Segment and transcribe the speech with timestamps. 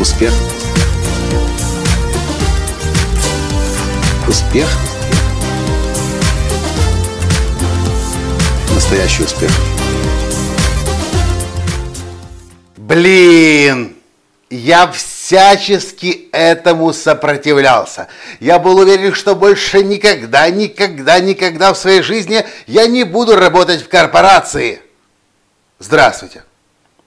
[0.00, 0.32] Успех.
[4.26, 4.66] Успех.
[8.74, 9.50] Настоящий успех.
[12.78, 13.94] Блин!
[14.48, 18.08] Я всячески этому сопротивлялся.
[18.40, 23.82] Я был уверен, что больше никогда, никогда, никогда в своей жизни я не буду работать
[23.82, 24.80] в корпорации.
[25.78, 26.42] Здравствуйте.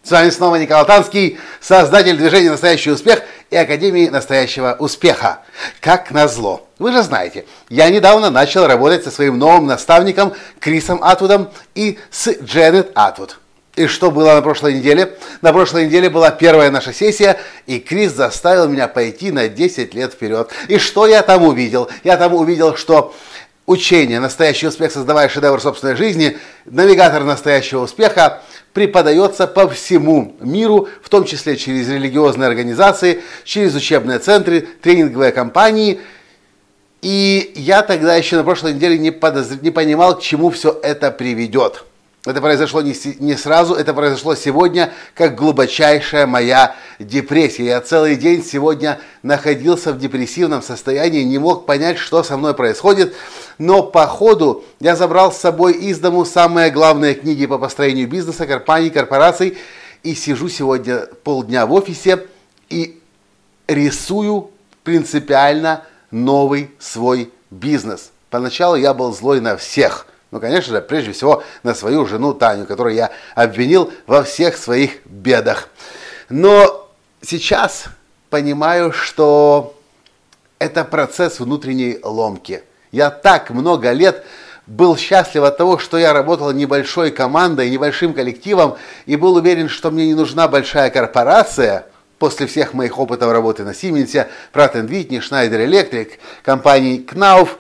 [0.04, 5.40] С вами снова Николай Танский, создатель движения «Настоящий успех» и Академии «Настоящего успеха».
[5.80, 6.68] Как назло.
[6.78, 12.28] Вы же знаете, я недавно начал работать со своим новым наставником Крисом Атвудом и с
[12.44, 13.40] Дженнет Атвуд.
[13.78, 15.18] И что было на прошлой неделе?
[15.42, 20.12] На прошлой неделе была первая наша сессия, и Крис заставил меня пойти на 10 лет
[20.12, 20.52] вперед.
[20.68, 21.90] И что я там увидел?
[22.04, 23.16] Я там увидел, что
[23.66, 28.42] учение «Настоящий успех, создавая шедевр собственной жизни», навигатор настоящего успеха–
[28.74, 36.02] преподается по всему миру, в том числе через религиозные организации, через учебные центры, тренинговые компании.
[37.02, 39.60] И я тогда еще на прошлой неделе не, подозр...
[39.62, 41.86] не понимал, к чему все это приведет.
[42.26, 47.66] Это произошло не, не сразу, это произошло сегодня, как глубочайшая моя депрессия.
[47.66, 53.14] Я целый день сегодня находился в депрессивном состоянии, не мог понять, что со мной происходит.
[53.58, 58.48] Но по ходу я забрал с собой из дому самые главные книги по построению бизнеса,
[58.48, 59.58] компаний, корпораций.
[60.04, 62.26] И сижу сегодня полдня в офисе
[62.70, 63.02] и
[63.68, 64.52] рисую
[64.86, 68.12] принципиально новый свой бизнес.
[68.30, 72.66] Поначалу я был злой на всех– ну, конечно же, прежде всего на свою жену Таню,
[72.66, 75.70] которую я обвинил во всех своих бедах.
[76.28, 76.90] Но
[77.22, 77.86] сейчас
[78.32, 79.78] понимаю, что
[80.58, 82.64] это процесс внутренней ломки.
[82.92, 84.26] Я так много лет
[84.66, 89.92] был счастлив от того, что я работал небольшой командой, небольшим коллективом, и был уверен, что
[89.92, 91.86] мне не нужна большая корпорация,
[92.18, 97.50] после всех моих опытов работы на Сименсе, Pratt Whitney, Schneider Electric, компании Knauf–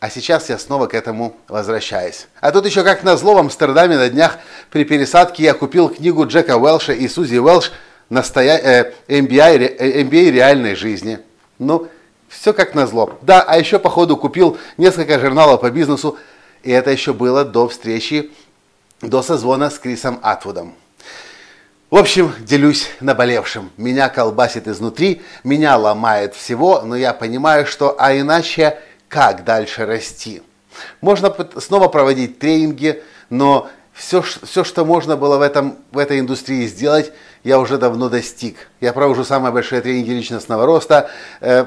[0.00, 2.26] а сейчас я снова к этому возвращаюсь.
[2.40, 4.38] А тут еще как назло в Амстердаме на днях
[4.70, 7.70] при пересадке я купил книгу Джека Уэлша и Сузи Уэлш
[8.08, 8.56] настоя...
[8.56, 11.18] э, MBA, MBA реальной жизни.
[11.58, 11.86] Ну,
[12.28, 13.18] все как назло.
[13.20, 16.16] Да, а еще по ходу купил несколько журналов по бизнесу.
[16.62, 18.30] И это еще было до встречи,
[19.02, 20.74] до созвона с Крисом Атвудом.
[21.90, 23.70] В общем, делюсь наболевшим.
[23.76, 28.78] Меня колбасит изнутри, меня ломает всего, но я понимаю, что а иначе
[29.10, 30.40] как дальше расти.
[31.02, 36.66] Можно снова проводить тренинги, но все, все, что можно было в, этом, в этой индустрии
[36.66, 37.12] сделать,
[37.42, 38.56] я уже давно достиг.
[38.80, 41.10] Я провожу самые большие тренинги личностного роста.
[41.40, 41.66] Э,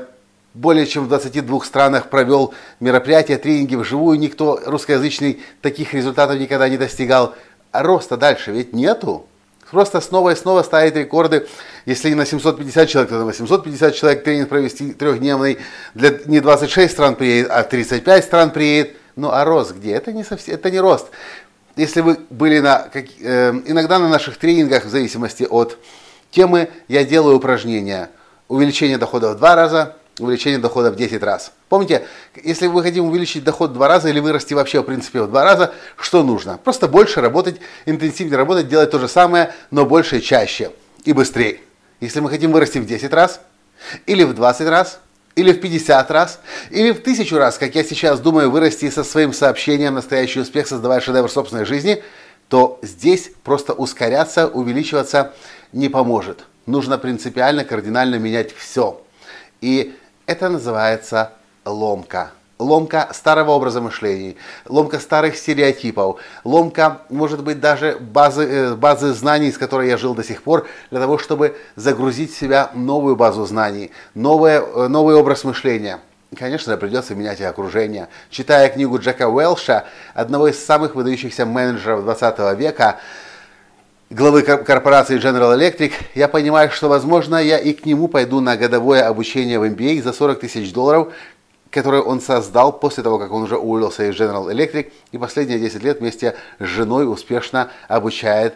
[0.54, 4.18] более чем в 22 странах провел мероприятия, тренинги вживую.
[4.20, 7.36] Никто русскоязычный таких результатов никогда не достигал.
[7.72, 9.28] А роста дальше ведь нету.
[9.74, 11.48] Просто снова и снова ставить рекорды.
[11.88, 15.58] Если не на 750 человек, то на 850 человек тренинг провести трехдневный.
[15.96, 18.96] Для не 26 стран приедет, а 35 стран приедет.
[19.16, 19.94] Ну а рост где?
[19.94, 21.08] Это не, совсем, это не рост.
[21.76, 25.80] Если вы были на, как, э, иногда на наших тренингах, в зависимости от
[26.30, 28.12] темы, я делаю упражнения.
[28.50, 31.52] Увеличение дохода в два раза, увеличение дохода в 10 раз.
[31.70, 32.06] Помните,
[32.44, 35.44] если вы хотите увеличить доход в два раза или вырасти вообще в принципе в два
[35.44, 36.60] раза, что нужно?
[36.64, 40.72] Просто больше работать, интенсивнее работать, делать то же самое, но больше, чаще
[41.04, 41.60] и быстрее.
[42.00, 43.42] Если мы хотим вырасти в 10 раз,
[44.06, 45.00] или в 20 раз,
[45.36, 49.34] или в 50 раз, или в 1000 раз, как я сейчас думаю вырасти со своим
[49.34, 52.04] сообщением «Настоящий успех, создавая шедевр собственной жизни»,
[52.50, 55.34] то здесь просто ускоряться, увеличиваться
[55.72, 56.46] не поможет.
[56.66, 59.02] Нужно принципиально, кардинально менять все.
[59.60, 59.96] И
[60.26, 61.32] это называется
[61.66, 62.32] ломка.
[62.60, 64.36] Ломка старого образа мышления,
[64.66, 70.14] ломка старых стереотипов, ломка, может быть, даже базы, э, базы знаний, с которой я жил
[70.14, 75.16] до сих пор, для того, чтобы загрузить в себя новую базу знаний, новое, э, новый
[75.16, 76.00] образ мышления.
[76.38, 78.08] Конечно, придется менять и окружение.
[78.30, 83.00] Читая книгу Джека Уэлша, одного из самых выдающихся менеджеров 20 века,
[84.14, 89.08] главы корпорации General Electric, я понимаю, что, возможно, я и к нему пойду на годовое
[89.08, 91.12] обучение в MBA за 40 тысяч долларов,
[91.72, 95.84] которое он создал после того, как он уже уволился из General Electric и последние 10
[95.84, 98.56] лет вместе с женой успешно обучает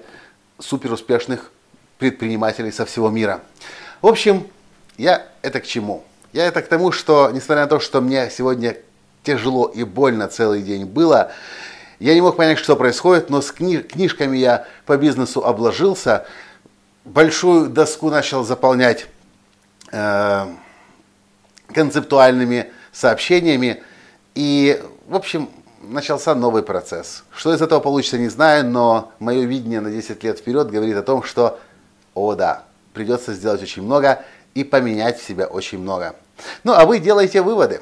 [0.59, 1.51] суперуспешных
[1.97, 3.41] предпринимателей со всего мира.
[4.01, 4.45] В общем,
[4.97, 6.03] я это к чему?
[6.33, 8.77] Я это к тому, что, несмотря на то, что мне сегодня
[9.23, 11.31] тяжело и больно целый день было,
[11.99, 16.25] я не мог понять, что происходит, но с кни- книжками я по бизнесу обложился,
[17.05, 19.07] большую доску начал заполнять
[19.91, 20.45] э,
[21.73, 23.83] концептуальными сообщениями,
[24.35, 25.49] и, в общем,
[25.81, 27.23] начался новый процесс.
[27.31, 31.03] Что из этого получится, не знаю, но мое видение на 10 лет вперед говорит о
[31.03, 31.59] том, что,
[32.13, 32.63] о да,
[32.93, 34.23] придется сделать очень много,
[34.53, 36.15] и поменять в себе очень много.
[36.63, 37.81] Ну а вы делаете выводы.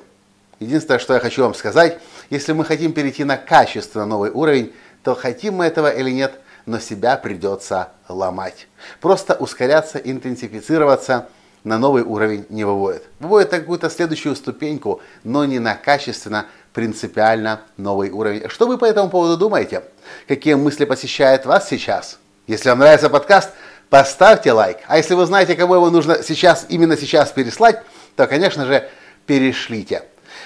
[0.60, 4.74] Единственное, что я хочу вам сказать, если мы хотим перейти на качественно новый уровень,
[5.04, 8.68] то хотим мы этого или нет, но себя придется ломать.
[9.01, 11.30] Просто ускоряться, интенсифицироваться
[11.63, 13.04] на новый уровень не выводит.
[13.19, 18.50] Выводит какую-то следующую ступеньку, но не на качественно, принципиально новый уровень.
[18.50, 19.83] Что вы по этому поводу думаете?
[20.28, 22.19] Какие мысли посещают вас сейчас?
[22.48, 23.51] Если вам нравится подкаст,
[23.89, 24.78] поставьте лайк.
[24.88, 27.81] А если вы знаете, кому его нужно сейчас, именно сейчас переслать,
[28.16, 28.88] то, конечно же,
[29.25, 30.04] перешлите.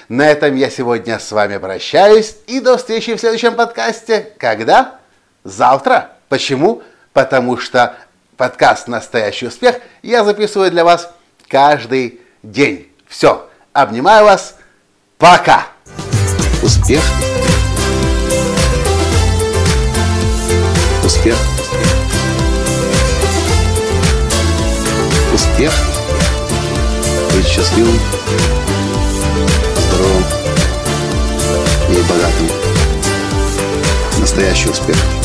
[0.10, 4.34] На этом я сегодня с вами прощаюсь и до встречи в следующем подкасте.
[4.40, 4.96] Когда?
[5.44, 6.14] Завтра.
[6.30, 6.82] Почему?
[7.14, 7.96] Потому что
[8.36, 11.12] подкаст «Настоящий успех» я записываю для вас
[11.48, 12.92] каждый день.
[13.08, 13.48] Все.
[13.72, 14.56] Обнимаю вас.
[15.20, 15.68] Пока.
[16.64, 17.04] Успех.
[21.06, 21.38] Успех.
[25.36, 25.74] Успех.
[27.32, 28.00] Быть счастливым
[30.00, 30.24] здоровым
[31.90, 32.48] и богатым.
[34.20, 35.19] Настоящий успех.